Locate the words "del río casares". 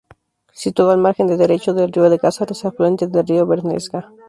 1.75-2.65